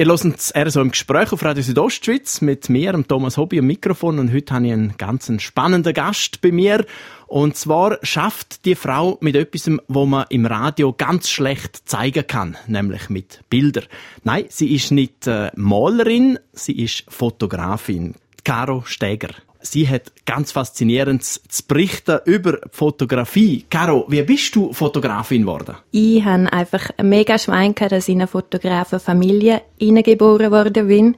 Ihr 0.00 0.06
hört 0.06 0.22
das 0.22 0.54
RSO 0.54 0.80
im 0.80 0.92
Gespräch 0.92 1.32
auf 1.32 1.42
Radio 1.42 1.60
Südostschweiz 1.60 2.40
mit 2.40 2.68
mir, 2.68 2.92
Thomas 3.08 3.36
Hobby, 3.36 3.58
am 3.58 3.66
Mikrofon. 3.66 4.20
Und 4.20 4.32
heute 4.32 4.54
habe 4.54 4.68
ich 4.68 4.72
einen 4.72 4.96
ganz 4.96 5.28
spannenden 5.42 5.92
Gast 5.92 6.40
bei 6.40 6.52
mir. 6.52 6.86
Und 7.26 7.56
zwar 7.56 7.98
schafft 8.04 8.64
die 8.64 8.76
Frau 8.76 9.18
mit 9.20 9.34
etwas, 9.34 9.68
wo 9.88 10.06
man 10.06 10.26
im 10.28 10.46
Radio 10.46 10.92
ganz 10.92 11.28
schlecht 11.28 11.88
zeigen 11.88 12.24
kann, 12.28 12.56
nämlich 12.68 13.10
mit 13.10 13.40
Bildern. 13.50 13.86
Nein, 14.22 14.44
sie 14.50 14.72
ist 14.72 14.92
nicht 14.92 15.26
äh, 15.26 15.50
Malerin, 15.56 16.38
sie 16.52 16.80
ist 16.80 17.02
Fotografin. 17.08 18.14
Caro 18.44 18.84
Steger. 18.86 19.30
Sie 19.60 19.88
hat 19.88 20.12
ganz 20.24 20.52
faszinierendes 20.52 21.42
zu 21.48 21.62
berichten 21.66 22.20
über 22.24 22.58
Fotografie. 22.70 23.64
Caro, 23.68 24.04
wie 24.08 24.22
bist 24.22 24.54
du 24.54 24.72
Fotografin 24.72 25.42
geworden? 25.42 25.76
Ich 25.90 26.24
habe 26.24 26.52
einfach 26.52 26.90
ein 26.96 27.08
mega 27.08 27.38
Schwein 27.38 27.74
gehabt, 27.74 27.92
dass 27.92 28.08
ich 28.08 28.14
in 28.14 28.20
eine 28.20 28.28
Fotografenfamilie 28.28 29.62
hineingeboren 29.78 30.50
worden 30.50 30.86
bin. 30.88 31.16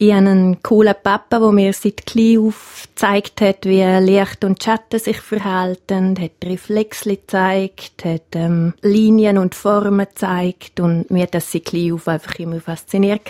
Ich 0.00 0.12
habe 0.12 0.28
einen 0.28 0.62
coolen 0.62 0.94
Papa, 1.02 1.40
der 1.40 1.50
mir 1.50 1.72
seit 1.72 2.06
klein 2.06 2.38
auf 2.38 2.86
gezeigt 2.86 3.40
hat, 3.40 3.64
wie 3.64 3.82
Licht 3.82 4.44
und 4.44 4.62
Schatten 4.62 5.00
sich 5.00 5.20
verhalten, 5.20 6.14
hat 6.20 6.30
Reflexli 6.44 7.16
gezeigt, 7.16 8.04
hat 8.04 8.34
ähm, 8.34 8.74
Linien 8.80 9.38
und 9.38 9.56
Formen 9.56 10.06
gezeigt 10.06 10.78
und 10.78 11.10
mir 11.10 11.24
hat 11.24 11.34
das 11.34 11.50
seit 11.50 11.64
klein 11.64 11.92
auf 11.94 12.06
einfach 12.06 12.38
immer 12.38 12.60
fasziniert. 12.60 13.22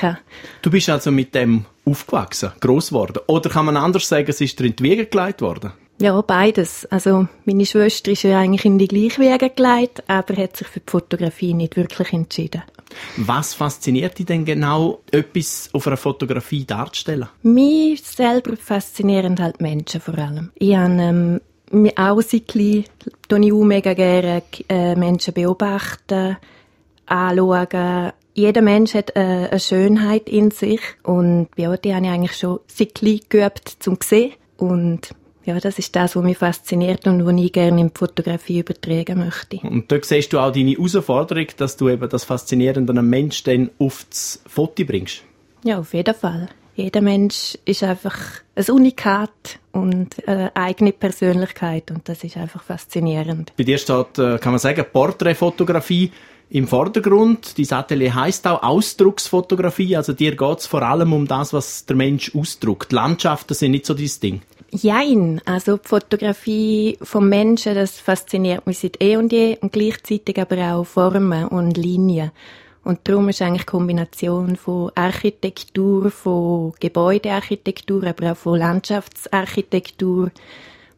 Du 0.60 0.70
bist 0.70 0.90
also 0.90 1.10
mit 1.10 1.34
dem 1.34 1.64
aufgewachsen, 1.90 2.52
groß 2.60 2.88
geworden? 2.88 3.18
Oder 3.26 3.50
kann 3.50 3.66
man 3.66 3.76
anders 3.76 4.08
sagen, 4.08 4.26
es 4.28 4.40
ist 4.40 4.60
in 4.60 4.76
die 4.76 4.82
Wiege 4.82 5.06
gelegt 5.06 5.40
worden? 5.40 5.72
Ja, 6.00 6.20
beides. 6.20 6.86
Also 6.86 7.26
meine 7.44 7.66
Schwester 7.66 8.12
ist 8.12 8.22
ja 8.22 8.38
eigentlich 8.38 8.64
in 8.64 8.78
die 8.78 8.86
gleiche 8.86 9.20
Wege 9.20 9.50
gelegt, 9.50 10.04
aber 10.06 10.36
hat 10.36 10.56
sich 10.56 10.68
für 10.68 10.80
die 10.80 10.90
Fotografie 10.90 11.54
nicht 11.54 11.76
wirklich 11.76 12.12
entschieden. 12.12 12.62
Was 13.16 13.54
fasziniert 13.54 14.18
dich 14.18 14.26
denn 14.26 14.44
genau, 14.44 15.00
etwas 15.10 15.68
auf 15.72 15.86
einer 15.86 15.96
Fotografie 15.96 16.64
darzustellen? 16.64 17.28
Mich 17.42 18.02
selber 18.02 18.56
faszinieren 18.56 19.40
halt 19.40 19.60
Menschen 19.60 20.00
vor 20.00 20.16
allem. 20.18 20.50
Ich 20.54 20.76
habe 20.76 20.92
ähm, 20.92 21.40
auch 21.96 22.22
seit 22.22 22.48
klein, 22.48 22.84
ich 23.28 23.52
mega 23.52 23.92
gerne 23.92 24.42
äh, 24.68 24.94
Menschen 24.94 25.34
beobachten, 25.34 26.36
anschauen, 27.06 28.12
jeder 28.38 28.62
Mensch 28.62 28.94
hat 28.94 29.16
äh, 29.16 29.48
eine 29.50 29.60
Schönheit 29.60 30.28
in 30.28 30.50
sich 30.50 30.80
und 31.02 31.48
die 31.56 31.66
habe 31.66 31.78
ich 31.82 31.92
eigentlich 31.92 32.36
schon 32.36 32.60
seit 32.68 32.94
klein 32.94 33.20
geübt 33.28 33.68
zum 33.80 33.98
sehen 34.02 34.32
und 34.56 35.10
ja, 35.44 35.58
das 35.58 35.78
ist 35.78 35.96
das, 35.96 36.14
was 36.14 36.22
mich 36.22 36.38
fasziniert 36.38 37.06
und 37.06 37.24
was 37.24 37.34
ich 37.42 37.52
gerne 37.52 37.80
in 37.80 37.88
die 37.88 37.98
Fotografie 37.98 38.60
übertragen 38.60 39.18
möchte. 39.18 39.56
Und 39.66 39.90
da 39.90 39.96
siehst 40.02 40.32
du 40.32 40.38
auch 40.38 40.52
deine 40.52 40.72
Herausforderung, 40.72 41.46
dass 41.56 41.76
du 41.76 41.88
eben 41.88 42.08
das 42.08 42.24
Faszinierende 42.24 42.92
an 42.92 42.98
einem 42.98 43.08
Mensch 43.08 43.42
dann 43.44 43.70
aufs 43.78 44.42
Foto 44.46 44.84
bringst? 44.84 45.22
Ja, 45.64 45.78
auf 45.78 45.94
jeden 45.94 46.14
Fall. 46.14 46.48
Jeder 46.74 47.00
Mensch 47.00 47.58
ist 47.64 47.82
einfach 47.82 48.16
ein 48.54 48.70
Unikat 48.70 49.58
und 49.72 50.14
eine 50.28 50.54
eigene 50.54 50.92
Persönlichkeit 50.92 51.90
und 51.90 52.08
das 52.08 52.22
ist 52.22 52.36
einfach 52.36 52.62
faszinierend. 52.62 53.52
Bei 53.56 53.64
dir 53.64 53.78
steht, 53.78 54.18
äh, 54.18 54.38
kann 54.38 54.52
man 54.52 54.60
sagen, 54.60 54.84
Porträtfotografie 54.92 56.12
im 56.50 56.66
Vordergrund. 56.66 57.58
Die 57.58 57.70
Atelier 57.70 58.14
heißt 58.14 58.46
auch 58.46 58.62
Ausdrucksfotografie. 58.62 59.96
Also 59.96 60.12
dir 60.12 60.36
geht 60.36 60.58
es 60.58 60.66
vor 60.66 60.82
allem 60.82 61.12
um 61.12 61.26
das, 61.26 61.52
was 61.52 61.86
der 61.86 61.96
Mensch 61.96 62.34
ausdruckt. 62.34 62.92
Landschaften 62.92 63.54
sind 63.54 63.72
nicht 63.72 63.86
so 63.86 63.94
dein 63.94 64.10
Ding. 64.22 64.42
Jein, 64.70 65.40
also 65.46 65.78
die 65.78 65.88
Fotografie 65.88 66.98
vom 67.00 67.28
Menschen, 67.28 67.74
das 67.74 67.98
fasziniert 67.98 68.66
mich 68.66 68.80
seit 68.80 69.02
eh 69.02 69.16
und 69.16 69.32
je 69.32 69.56
und 69.62 69.72
gleichzeitig 69.72 70.38
aber 70.38 70.74
auch 70.74 70.84
Formen 70.84 71.46
und 71.46 71.78
Linien. 71.78 72.32
Und 72.84 73.00
darum 73.04 73.28
ist 73.30 73.42
eigentlich 73.42 73.62
die 73.62 73.70
Kombination 73.70 74.56
von 74.56 74.90
Architektur, 74.94 76.10
von 76.10 76.74
Gebäudearchitektur, 76.80 78.06
aber 78.06 78.32
auch 78.32 78.36
von 78.36 78.58
Landschaftsarchitektur 78.58 80.30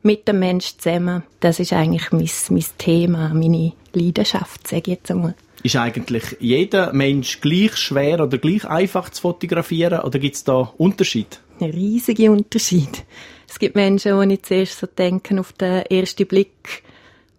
mit 0.03 0.27
dem 0.27 0.41
Menschen 0.41 0.79
zusammen. 0.79 1.23
Das 1.41 1.61
ist 1.61 1.73
eigentlich 1.73 2.11
mein, 2.13 2.29
mein 2.51 2.65
Thema, 2.79 3.35
meine 3.35 3.73
Leidenschaft, 3.93 4.67
sage 4.67 4.83
ich 4.83 4.99
jetzt 4.99 5.11
einmal. 5.11 5.35
Ist 5.63 5.77
eigentlich 5.77 6.37
jeder 6.41 6.93
Mensch 6.93 7.41
gleich 7.41 7.77
schwer 7.77 8.21
oder 8.21 8.39
gleich 8.39 8.65
einfach 8.65 9.11
zu 9.11 9.21
fotografieren 9.21 10.01
oder 10.01 10.19
gibt 10.19 10.37
es 10.37 10.45
da 10.45 10.73
Unterschied? 10.79 11.41
Ein 11.61 11.71
riesiger 11.71 12.33
Unterschied. 12.33 13.05
Es 13.49 13.59
gibt 13.59 13.77
Menschen, 13.77 14.19
die 14.19 14.27
nicht 14.27 14.47
zuerst 14.47 14.79
so 14.79 14.87
denken 14.87 15.39
auf 15.39 15.53
den 15.53 15.83
ersten 15.87 16.27
Blick, 16.27 16.83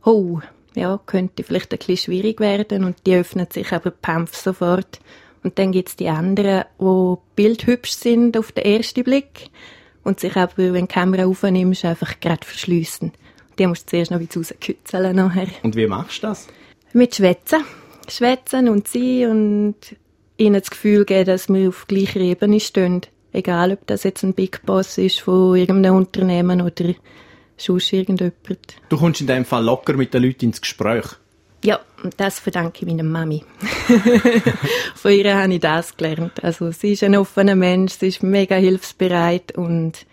oh, 0.04 0.40
ja, 0.76 1.00
könnte 1.06 1.44
vielleicht 1.44 1.72
ein 1.72 1.80
bisschen 1.80 1.98
schwierig 1.98 2.40
werden 2.40 2.84
und 2.84 2.98
die 3.06 3.16
öffnen 3.16 3.48
sich 3.50 3.72
aber 3.72 3.92
Pampf 3.92 4.36
sofort. 4.36 5.00
Und 5.44 5.58
dann 5.58 5.72
gibt 5.72 5.90
es 5.90 5.96
die 5.96 6.09
anderen, 6.09 6.66
die 6.80 7.16
bildhübsch 7.36 7.92
sind 7.92 8.38
auf 8.38 8.52
den 8.52 8.66
ersten 8.66 9.03
Blick 9.03 9.50
und 10.03 10.20
sich 10.20 10.36
aber, 10.36 10.58
wenn 10.58 10.74
du 10.74 10.82
die 10.82 10.88
Kamera 10.88 11.26
aufnimmst, 11.26 11.86
einfach 11.86 12.20
gerade 12.20 12.46
verschliessen. 12.46 13.12
Die 13.58 13.66
musst 13.66 13.88
du 13.88 13.92
zuerst 13.92 14.12
noch 14.12 14.20
wieder 14.20 14.36
rauskützeln 14.36 15.16
nachher. 15.16 15.48
Und 15.64 15.76
wie 15.76 15.88
machst 15.88 16.24
du 16.24 16.28
das? 16.28 16.48
Mit 16.94 17.16
Schwätzen. 17.16 17.64
Schwätzen 18.11 18.69
und 18.69 18.88
sie 18.88 19.25
und 19.25 19.75
ihnen 20.38 20.59
das 20.59 20.69
Gefühl 20.69 21.05
geben, 21.05 21.25
dass 21.25 21.49
wir 21.49 21.69
auf 21.69 21.88
gleicher 21.88 22.19
Ebene 22.19 22.59
stehen. 22.59 23.01
Egal, 23.33 23.72
ob 23.72 23.88
das 23.88 24.03
jetzt 24.03 24.23
ein 24.23 24.33
Big 24.33 24.66
Boss 24.66 24.97
ist 24.97 25.22
von 25.22 25.55
irgendeinem 25.55 25.95
Unternehmen 25.95 26.61
oder 26.61 26.94
sonst 27.55 27.94
irgendjemand. 27.94 28.33
Du 28.89 28.97
kommst 28.97 29.22
in 29.22 29.27
dem 29.27 29.45
Fall 29.45 29.63
locker 29.63 29.94
mit 29.94 30.13
den 30.13 30.23
Leuten 30.23 30.45
ins 30.45 30.59
Gespräch. 30.59 31.05
Ja, 31.63 31.79
und 32.03 32.19
das 32.19 32.39
verdanke 32.39 32.79
ich 32.79 32.88
meiner 32.88 33.03
Mami. 33.03 33.44
Von 34.95 35.11
ihr 35.11 35.38
habe 35.38 35.53
ich 35.53 35.59
das 35.59 35.95
gelernt. 35.95 36.43
Also 36.43 36.72
sie 36.72 36.93
ist 36.93 37.03
ein 37.03 37.16
offener 37.16 37.55
Mensch, 37.55 37.93
sie 37.93 38.07
ist 38.07 38.23
mega 38.23 38.55
hilfsbereit 38.55 39.55
und 39.55 40.07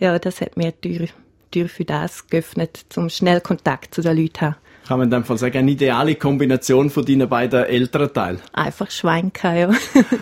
ja, 0.00 0.18
das 0.18 0.40
hat 0.40 0.56
mir 0.56 0.72
die 0.72 0.98
Tür, 0.98 1.08
Tür 1.52 1.68
für 1.68 1.84
das 1.84 2.26
geöffnet, 2.26 2.84
um 2.96 3.08
schnell 3.10 3.40
Kontakt 3.40 3.94
zu 3.94 4.02
den 4.02 4.16
Leuten 4.16 4.34
zu 4.34 4.40
haben. 4.40 4.56
Kann 4.88 5.00
man 5.00 5.08
in 5.08 5.10
dem 5.10 5.24
Fall 5.24 5.36
sagen, 5.36 5.58
eine 5.58 5.70
ideale 5.70 6.14
Kombination 6.14 6.88
von 6.88 7.04
deinen 7.04 7.28
beiden 7.28 7.62
älteren 7.64 8.10
Teilen? 8.10 8.40
Einfach 8.54 8.90
Schweinke, 8.90 9.60
ja. 9.60 9.70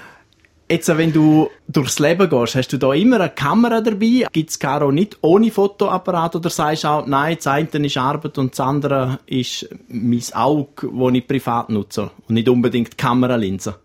Jetzt, 0.69 0.89
wenn 0.89 1.13
du 1.13 1.49
durchs 1.69 2.01
Leben 2.01 2.29
gehst, 2.29 2.57
hast 2.57 2.73
du 2.73 2.77
da 2.77 2.93
immer 2.93 3.21
eine 3.21 3.31
Kamera 3.31 3.81
dabei? 3.81 4.27
Gibt 4.33 4.51
es 4.51 4.59
Caro 4.59 4.91
nicht 4.91 5.19
ohne 5.21 5.53
Fotoapparat 5.53 6.35
oder 6.35 6.51
sagst 6.51 6.83
du 6.83 6.89
auch, 6.89 7.07
nein, 7.07 7.37
das 7.37 7.47
eine 7.47 7.69
ist 7.87 7.97
Arbeit 7.97 8.39
und 8.39 8.55
das 8.55 8.59
andere 8.59 9.21
ist 9.27 9.69
mein 9.87 10.21
Auge, 10.33 10.91
das 10.93 11.15
ich 11.15 11.29
privat 11.29 11.71
nutze 11.71 12.11
und 12.27 12.35
nicht 12.35 12.49
unbedingt 12.49 12.95
die 12.95 12.97
Kameralinse? 12.97 13.77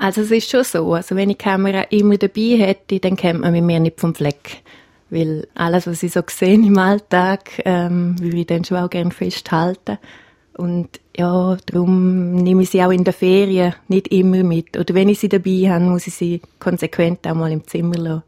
Also 0.00 0.22
es 0.22 0.30
ist 0.30 0.50
schon 0.50 0.64
so, 0.64 0.94
also 0.94 1.14
wenn 1.14 1.28
ich 1.28 1.36
die 1.36 1.44
Kamera 1.44 1.82
immer 1.90 2.16
dabei 2.16 2.56
hätte, 2.56 3.00
dann 3.00 3.16
kennt 3.16 3.42
man 3.42 3.52
mir 3.66 3.80
nicht 3.80 4.00
vom 4.00 4.14
Fleck. 4.14 4.62
Weil 5.08 5.46
alles, 5.54 5.86
was 5.86 6.02
ich 6.02 6.12
so 6.12 6.22
sehe 6.26 6.54
im 6.54 6.78
Alltag, 6.78 7.62
ähm, 7.64 8.16
würde 8.20 8.38
ich 8.38 8.46
dann 8.46 8.64
schon 8.64 8.78
auch 8.78 8.90
gerne 8.90 9.12
festhalten. 9.12 9.98
Und 10.56 10.88
ja, 11.16 11.56
darum 11.66 12.34
nehme 12.34 12.62
ich 12.62 12.70
sie 12.70 12.82
auch 12.82 12.90
in 12.90 13.04
der 13.04 13.12
Ferien 13.12 13.74
nicht 13.88 14.08
immer 14.08 14.42
mit. 14.42 14.76
Oder 14.76 14.94
wenn 14.94 15.08
ich 15.08 15.20
sie 15.20 15.28
dabei 15.28 15.70
habe, 15.70 15.84
muss 15.84 16.06
ich 16.06 16.14
sie 16.14 16.40
konsequent 16.58 17.26
auch 17.26 17.34
mal 17.34 17.52
im 17.52 17.66
Zimmer 17.66 17.96
lassen. 17.96 18.22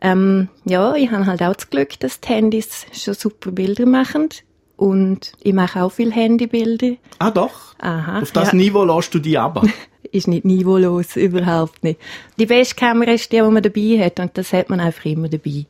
Ähm, 0.00 0.48
ja, 0.66 0.94
ich 0.94 1.10
habe 1.10 1.26
halt 1.26 1.42
auch 1.42 1.54
das 1.54 1.70
Glück, 1.70 1.98
dass 2.00 2.20
die 2.20 2.28
Handys 2.28 2.86
schon 2.92 3.14
super 3.14 3.50
Bilder 3.50 3.86
machen. 3.86 4.28
Und 4.76 5.32
ich 5.42 5.54
mache 5.54 5.82
auch 5.82 5.92
viele 5.92 6.10
Handybilder. 6.10 6.96
Ah, 7.18 7.30
doch? 7.30 7.74
Aha. 7.78 8.20
Auf 8.20 8.32
das 8.32 8.52
ja. 8.52 8.56
Niveau 8.56 8.84
lässt 8.84 9.14
du 9.14 9.18
die 9.18 9.38
ab? 9.38 9.64
ist 10.14 10.28
nicht 10.28 10.44
niveaulos, 10.44 11.16
überhaupt 11.16 11.82
nicht. 11.82 12.00
Die 12.38 12.46
beste 12.46 12.76
Kamera 12.76 13.12
ist 13.12 13.32
die, 13.32 13.36
die 13.36 13.42
man 13.42 13.62
dabei 13.62 14.04
hat. 14.04 14.20
Und 14.20 14.36
das 14.38 14.52
hat 14.52 14.70
man 14.70 14.80
einfach 14.80 15.04
immer 15.04 15.28
dabei. 15.28 15.66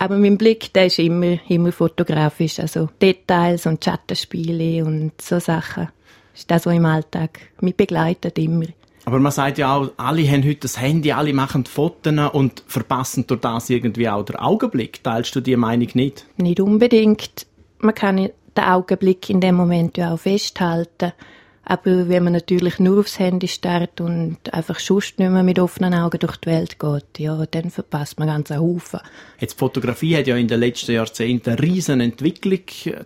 Aber 0.00 0.16
mein 0.16 0.38
Blick, 0.38 0.72
der 0.72 0.86
ist 0.86 0.98
immer, 0.98 1.36
immer 1.50 1.72
fotografisch. 1.72 2.58
Also 2.58 2.88
Details 3.02 3.66
und 3.66 3.84
Schattenspiele 3.84 4.82
und 4.82 5.12
so 5.20 5.38
Sachen. 5.38 5.88
Das 6.32 6.40
ist 6.40 6.50
das, 6.50 6.64
was 6.64 6.74
im 6.74 6.86
Alltag 6.86 7.38
mich 7.60 7.76
begleitet 7.76 8.38
immer. 8.38 8.64
Aber 9.04 9.18
man 9.18 9.30
sagt 9.30 9.58
ja 9.58 9.76
auch, 9.76 9.90
alle 9.98 10.26
haben 10.26 10.42
heute 10.42 10.60
das 10.60 10.80
Handy, 10.80 11.12
alle 11.12 11.34
machen 11.34 11.66
Fotos 11.66 12.14
und 12.32 12.62
verpassen 12.66 13.26
durch 13.26 13.42
das 13.42 13.68
irgendwie 13.68 14.08
auch 14.08 14.24
den 14.24 14.36
Augenblick. 14.36 15.04
Teilst 15.04 15.36
du 15.36 15.42
die 15.42 15.56
Meinung 15.56 15.88
nicht? 15.92 16.24
Nicht 16.38 16.60
unbedingt. 16.60 17.46
Man 17.80 17.94
kann 17.94 18.16
den 18.16 18.64
Augenblick 18.64 19.28
in 19.28 19.42
dem 19.42 19.56
Moment 19.56 19.98
ja 19.98 20.14
auch 20.14 20.20
festhalten. 20.20 21.12
Aber 21.70 22.08
wenn 22.08 22.24
man 22.24 22.32
natürlich 22.32 22.80
nur 22.80 22.98
aufs 22.98 23.20
Handy 23.20 23.46
starrt 23.46 24.00
und 24.00 24.38
einfach 24.52 24.80
sonst 24.80 25.20
nicht 25.20 25.30
mehr 25.30 25.44
mit 25.44 25.60
offenen 25.60 25.94
Augen 25.94 26.18
durch 26.18 26.36
die 26.38 26.48
Welt 26.48 26.80
geht, 26.80 27.20
ja, 27.20 27.46
dann 27.48 27.70
verpasst 27.70 28.18
man 28.18 28.26
ganz 28.26 28.50
einen 28.50 28.60
Haufen. 28.60 28.98
Jetzt, 29.38 29.54
die 29.54 29.58
Fotografie 29.60 30.16
hat 30.16 30.26
ja 30.26 30.34
in 30.34 30.48
den 30.48 30.58
letzten 30.58 30.90
Jahrzehnten 30.90 31.50
eine 31.50 31.62
riesen 31.62 32.00
Entwicklung 32.00 32.58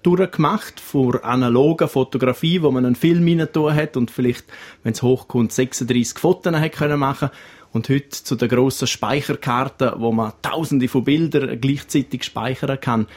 durchgemacht, 0.03 0.81
von 0.81 1.17
analoger 1.23 1.89
Fotografie, 1.89 2.63
wo 2.63 2.71
man 2.71 2.87
einen 2.87 2.95
Film 2.95 3.29
rein 3.29 3.77
hat 3.77 3.99
und 3.99 4.11
vielleicht, 4.11 4.47
wenn 4.83 4.95
es 4.95 5.03
hochkommt, 5.03 5.53
36 5.53 6.19
Fotos 6.19 6.55
hat 6.55 6.73
können 6.73 6.99
machen 6.99 7.29
und 7.73 7.91
heute 7.91 8.09
zu 8.09 8.35
der 8.35 8.49
grossen 8.49 8.89
Speicherkarte, 8.89 9.97
wo 9.99 10.11
man 10.11 10.33
tausende 10.41 10.89
von 10.89 11.05
Bildern 11.05 11.61
gleichzeitig 11.61 12.25
speichern 12.25 12.81
kann. 12.81 13.09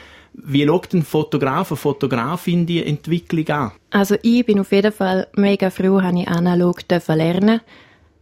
Wie 0.44 0.66
schaut 0.66 0.92
ein 0.94 1.02
Fotograf, 1.02 1.70
eine 1.70 1.76
Fotografin 1.76 2.66
die 2.66 2.84
Entwicklung 2.84 3.48
an? 3.48 3.72
Also 3.90 4.16
ich 4.22 4.46
bin 4.46 4.60
auf 4.60 4.72
jeden 4.72 4.92
Fall 4.92 5.26
mega 5.34 5.70
froh, 5.70 6.00
dass 6.00 6.14
ich 6.14 6.28
analog 6.28 6.82
lernen 7.08 7.60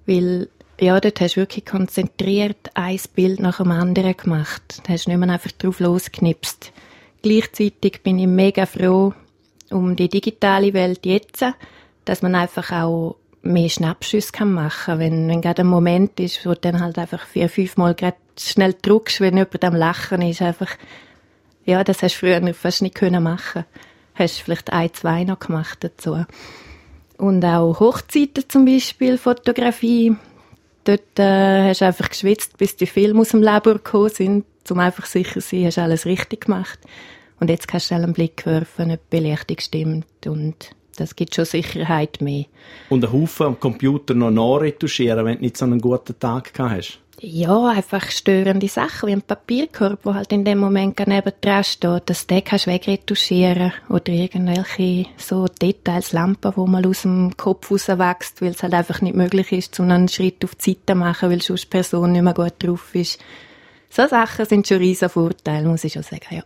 weil 0.07 0.49
Ja, 0.79 1.01
dort 1.01 1.21
hast 1.21 1.37
du 1.37 1.41
wirklich 1.41 1.65
konzentriert 1.65 2.71
ein 2.75 3.01
Bild 3.15 3.41
nach 3.41 3.59
dem 3.59 3.71
anderen 3.71 4.17
gemacht. 4.17 4.83
Da 4.85 4.93
hast 4.93 5.07
du 5.07 5.11
nicht 5.11 5.19
mehr 5.19 5.31
einfach 5.31 5.53
drauf 5.53 5.81
losgeknipst. 5.81 6.73
Gleichzeitig 7.23 8.03
bin 8.03 8.19
ich 8.19 8.27
mega 8.27 8.67
froh 8.67 9.15
um 9.71 9.97
die 9.97 10.09
digitale 10.09 10.75
Welt 10.75 11.07
jetzt, 11.07 11.45
dass 12.05 12.23
man 12.23 12.35
einfach 12.35 12.71
auch 12.73 13.17
mehr 13.43 13.69
Schnappschüsse 13.69 14.45
machen 14.45 14.71
kann. 14.85 14.99
Wenn, 14.99 15.29
wenn 15.29 15.41
gerade 15.41 15.63
ein 15.63 15.69
Moment 15.69 16.21
ist, 16.21 16.45
wo 16.45 16.51
du 16.51 16.61
dann 16.61 16.81
halt 16.81 16.99
einfach 16.99 17.27
vier, 17.27 17.49
fünf 17.49 17.77
Mal 17.77 17.95
gerade 17.95 18.17
schnell 18.39 18.75
drückst, 18.81 19.21
wenn 19.21 19.37
jemand 19.37 19.65
am 19.65 19.75
Lachen 19.75 20.23
ist, 20.23 20.43
einfach, 20.43 20.71
ja, 21.67 21.85
das 21.85 22.03
hast 22.03 22.15
du 22.15 22.19
früher 22.21 22.55
fast 22.55 22.81
nicht 22.81 22.95
können 22.95 23.23
machen. 23.23 23.65
Hast 24.15 24.41
vielleicht 24.41 24.73
ein, 24.73 24.95
zwei 24.95 25.25
noch 25.25 25.41
gemacht 25.41 25.79
dazu. 25.83 26.25
Und 27.19 27.45
auch 27.45 27.81
Hochzeiten 27.81 28.49
zum 28.49 28.65
Beispiel, 28.65 29.19
Fotografie. 29.19 30.17
Dort 30.85 31.19
äh, 31.19 31.69
hast 31.69 31.81
du 31.81 31.87
einfach 31.87 32.09
geschwitzt, 32.09 32.57
bis 32.57 32.77
die 32.77 32.87
Filme 32.87 33.21
aus 33.21 33.31
dem 33.31 33.43
Labor 33.43 33.75
gekommen 33.75 34.11
sind, 34.11 34.47
um 34.71 34.79
einfach 34.79 35.07
sicher 35.07 35.41
zu 35.41 35.49
sein, 35.49 35.67
hast 35.67 35.77
du 35.77 35.83
alles 35.83 36.07
richtig 36.07 36.47
gemacht. 36.47 36.79
Und 37.41 37.51
jetzt 37.51 37.69
kannst 37.69 37.91
du 37.91 37.97
einen 37.97 38.13
Blick 38.13 38.47
werfen, 38.47 38.93
ob 38.93 39.01
die 39.11 39.17
Belichtung 39.17 39.59
stimmt 39.59 40.27
und 40.27 40.71
das 40.97 41.17
gibt 41.17 41.35
schon 41.35 41.45
Sicherheit 41.45 42.21
mehr. 42.21 42.45
Und 42.89 43.05
einen 43.05 43.13
Haufen 43.13 43.47
am 43.47 43.61
Computer 43.61 44.15
noch 44.15 44.31
nachretuschieren, 44.31 45.25
wenn 45.25 45.37
du 45.37 45.43
nicht 45.43 45.57
so 45.57 45.65
einen 45.65 45.81
guten 45.81 46.19
Tag 46.19 46.53
gehabt 46.53 46.73
hast? 46.73 47.01
Ja, 47.21 47.69
einfach 47.69 48.11
störende 48.11 48.69
Sachen, 48.69 49.09
wie 49.09 49.13
ein 49.13 49.23
Papierkorb, 49.23 50.01
wo 50.03 50.15
halt 50.15 50.33
in 50.33 50.45
dem 50.45 50.59
Moment 50.59 50.99
neben 51.07 51.33
dran 51.41 51.65
steht, 51.65 52.11
dass 52.11 52.27
den 52.27 52.45
kannst 52.45 52.67
du 52.67 52.71
wegretuschieren 52.71 53.73
oder 53.89 54.13
irgendwelche 54.13 55.07
so 55.17 55.47
Details, 55.47 56.13
Lampen, 56.13 56.53
wo 56.57 56.67
mal 56.67 56.87
aus 56.87 57.03
dem 57.03 57.35
Kopf 57.39 57.71
rauswächst, 57.71 58.43
weil 58.43 58.51
es 58.51 58.63
halt 58.63 58.75
einfach 58.75 59.01
nicht 59.01 59.17
möglich 59.17 59.51
ist, 59.53 59.81
um 59.81 59.91
einen 59.91 60.09
Schritt 60.09 60.45
auf 60.45 60.57
die 60.57 60.73
Seite 60.73 60.93
zu 60.93 60.95
machen, 60.95 61.31
weil 61.31 61.41
sonst 61.41 61.65
die 61.65 61.69
Person 61.69 62.13
nicht 62.13 62.23
mehr 62.23 62.35
gut 62.35 62.55
drauf 62.59 62.95
ist. 62.95 63.19
So 63.89 64.07
Sachen 64.07 64.45
sind 64.45 64.67
schon 64.67 64.79
riesen 64.79 65.09
Vorteile, 65.09 65.67
muss 65.67 65.85
ich 65.85 65.95
schon 65.95 66.03
sagen, 66.03 66.27
ja. 66.31 66.43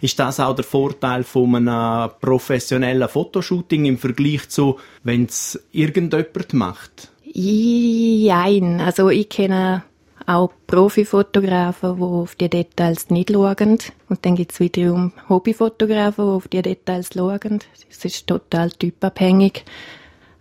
Ist 0.00 0.18
das 0.18 0.40
auch 0.40 0.54
der 0.54 0.64
Vorteil 0.64 1.22
von 1.24 1.54
einem 1.54 2.10
professionellen 2.20 3.08
Fotoshooting 3.08 3.86
im 3.86 3.98
Vergleich 3.98 4.48
zu, 4.48 4.78
wenn 5.02 5.24
es 5.24 5.62
irgendjemand 5.72 6.52
macht? 6.52 7.10
Nein, 7.32 8.80
also 8.80 9.08
ich 9.08 9.28
kenne 9.28 9.84
auch 10.26 10.52
Profifotografen, 10.66 11.96
die 11.96 12.02
auf 12.02 12.34
die 12.34 12.48
Details 12.48 13.10
nicht 13.10 13.30
schauen. 13.30 13.78
Und 14.08 14.24
dann 14.24 14.36
gibt 14.36 14.52
es 14.52 14.60
wiederum 14.60 15.12
Hobbyfotografen, 15.28 16.24
die 16.24 16.30
auf 16.30 16.48
die 16.48 16.62
Details 16.62 17.10
schauen. 17.14 17.60
Das 17.88 18.04
ist 18.04 18.26
total 18.26 18.70
typabhängig. 18.70 19.64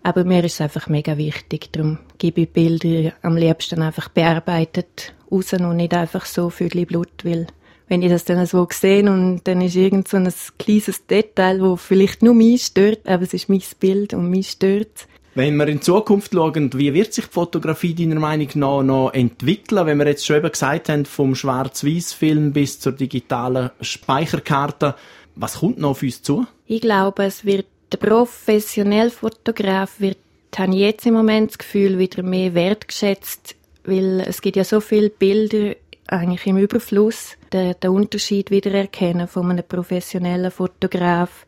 Aber 0.03 0.23
mir 0.23 0.43
ist 0.43 0.53
es 0.53 0.61
einfach 0.61 0.87
mega 0.87 1.17
wichtig. 1.17 1.69
Darum 1.71 1.99
gebe 2.17 2.41
ich 2.41 2.49
Bilder 2.49 3.13
am 3.21 3.35
liebsten 3.35 3.81
einfach 3.81 4.09
bearbeitet 4.09 5.13
raus 5.31 5.53
und 5.53 5.77
nicht 5.77 5.93
einfach 5.93 6.25
so 6.25 6.49
viel 6.49 6.85
Blut, 6.85 7.23
weil 7.23 7.47
wenn 7.89 8.03
ich 8.03 8.09
das 8.09 8.23
dann 8.23 8.45
so 8.45 8.67
sehe 8.71 9.09
und 9.09 9.41
dann 9.45 9.61
ist 9.61 9.75
irgend 9.75 10.07
so 10.07 10.17
ein 10.17 10.31
kleines 10.59 11.05
Detail, 11.07 11.59
wo 11.61 11.75
vielleicht 11.75 12.21
nur 12.21 12.35
mich 12.35 12.65
stört, 12.65 13.07
aber 13.07 13.23
es 13.23 13.33
ist 13.33 13.49
mein 13.49 13.63
Bild 13.79 14.13
und 14.13 14.29
mich 14.29 14.51
stört. 14.51 15.07
Wenn 15.35 15.55
wir 15.57 15.67
in 15.67 15.81
Zukunft 15.81 16.33
schauen, 16.33 16.71
wie 16.73 16.93
wird 16.93 17.13
sich 17.13 17.25
die 17.25 17.31
Fotografie 17.31 17.93
deiner 17.93 18.19
Meinung 18.19 18.49
nach 18.55 18.83
noch 18.83 19.13
entwickeln, 19.13 19.85
wenn 19.85 19.97
wir 19.97 20.07
jetzt 20.07 20.25
schon 20.25 20.37
eben 20.37 20.51
gesagt 20.51 20.89
haben, 20.89 21.05
vom 21.05 21.35
Schwarz-Weiß-Film 21.35 22.53
bis 22.53 22.79
zur 22.79 22.91
digitalen 22.91 23.71
Speicherkarte, 23.81 24.95
was 25.35 25.59
kommt 25.59 25.79
noch 25.79 25.91
auf 25.91 26.03
uns 26.03 26.21
zu? 26.21 26.45
Ich 26.65 26.81
glaube, 26.81 27.23
es 27.23 27.45
wird 27.45 27.67
der 27.91 27.97
professionelle 27.97 29.09
Fotograf 29.09 29.99
wird, 29.99 30.17
habe 30.57 30.73
ich 30.73 30.79
jetzt 30.79 31.05
im 31.05 31.13
Moment 31.13 31.51
das 31.51 31.57
Gefühl, 31.57 31.97
wieder 31.97 32.21
mehr 32.21 32.53
wertgeschätzt 32.53 33.55
weil 33.83 34.21
es 34.21 34.41
gibt 34.41 34.57
ja 34.57 34.63
so 34.63 34.79
viele 34.79 35.09
Bilder 35.09 35.75
eigentlich 36.07 36.45
im 36.47 36.57
Überfluss, 36.57 37.37
den, 37.53 37.75
den 37.81 37.91
Unterschied 37.91 38.51
wiedererkennen 38.51 39.27
von 39.27 39.49
einem 39.49 39.63
professionellen 39.67 40.51
Fotograf 40.51 41.45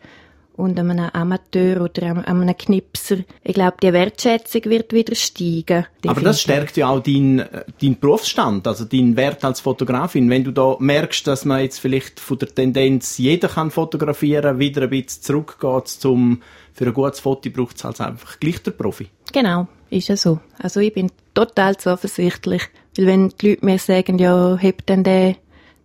und 0.62 0.80
einem 0.80 1.00
Amateur 1.00 1.82
oder 1.82 2.26
einem 2.28 2.56
Knipser. 2.56 3.18
Ich 3.44 3.56
glaube, 3.56 3.78
die 3.82 3.94
Wertschätzung 3.94 4.66
wird 4.66 4.94
wieder 4.94 5.16
steigen. 5.16 5.88
Aber 6.06 6.22
das 6.22 6.42
stärkt 6.42 6.78
ja 6.78 6.90
auch 6.90 7.00
deinen 7.00 7.44
dein 7.82 8.00
Berufsstand, 8.00 8.68
also 8.68 8.86
deinen 8.86 9.16
Wert 9.16 9.44
als 9.44 9.60
Fotografin. 9.62 10.30
Wenn 10.30 10.44
du 10.44 10.52
da 10.52 10.76
merkst, 10.80 11.26
dass 11.26 11.46
man 11.46 11.62
jetzt 11.62 11.80
vielleicht 11.80 12.20
von 12.20 12.38
der 12.38 12.50
Tendenz, 12.50 13.18
jeder 13.18 13.48
kann 13.48 13.72
fotografieren, 13.72 14.60
wieder 14.60 14.84
ein 14.84 14.90
bisschen 14.90 15.24
zurückgeht 15.24 15.88
zum, 15.88 16.42
für 16.74 16.86
ein 16.86 16.94
gutes 16.94 17.22
Foto 17.22 17.50
braucht 17.50 17.78
es 17.78 17.84
halt 17.84 18.00
einfach 18.02 18.40
gleich 18.40 18.62
der 18.62 18.72
Profi. 18.72 19.08
Genau, 19.34 19.68
ist 19.92 20.08
ja 20.08 20.18
so. 20.18 20.40
Also 20.58 20.80
ich 20.80 20.94
bin 20.94 21.12
total 21.34 21.78
zuversichtlich, 21.78 22.64
weil 22.98 23.06
wenn 23.08 23.30
die 23.30 23.50
Leute 23.52 23.66
mir 23.66 23.78
sagen, 23.78 24.18
ja, 24.18 24.58
heb 24.58 24.86
denn 24.86 25.04
den, 25.04 25.36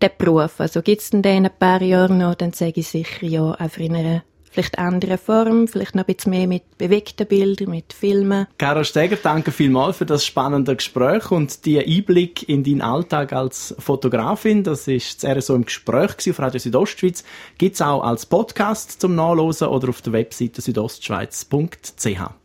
den 0.01 0.11
Beruf, 0.17 0.61
also 0.61 0.83
gibt's 0.83 1.11
denn 1.11 1.23
den 1.23 1.39
in 1.39 1.47
ein 1.47 1.59
paar 1.59 1.83
Jahren 1.83 2.19
noch, 2.19 2.35
dann 2.35 2.53
sage 2.53 2.81
ich 2.81 2.89
sicher 2.89 3.27
ja, 3.27 3.53
einfach 3.53 3.81
in 3.81 3.95
einer 3.95 4.23
vielleicht 4.57 4.79
anderen 4.79 5.19
Form, 5.19 5.69
vielleicht 5.69 5.95
noch 5.95 6.09
ein 6.09 6.15
bisschen 6.15 6.31
mehr 6.31 6.47
mit 6.47 6.79
bewegten 6.79 7.27
Bildern, 7.27 7.69
mit 7.69 7.93
Filmen. 7.93 8.47
Caro 8.57 8.85
Steger, 8.85 9.17
danke 9.23 9.53
vielmals 9.53 9.99
für 9.99 10.07
das 10.07 10.25
spannende 10.25 10.75
Gespräch 10.75 11.31
und 11.31 11.67
die 11.67 11.79
Einblick 11.79 12.49
in 12.49 12.65
deinen 12.65 12.81
Alltag 12.81 13.35
als 13.35 13.75
Fotografin. 13.79 14.65
Das 14.65 14.89
ist 14.89 15.23
das 15.23 15.37
RSO 15.37 15.57
im 15.57 15.67
Gespräch 15.67 16.31
auf 16.31 16.39
Radio 16.39 16.59
Südostschweiz. 16.59 17.23
Gibt's 17.59 17.83
auch 17.83 18.03
als 18.03 18.25
Podcast 18.25 18.99
zum 18.99 19.15
Nachlesen 19.15 19.69
oder 19.69 19.91
auf 19.91 20.01
der 20.01 20.15
Webseite 20.15 20.63
südostschweiz.ch. 20.63 22.37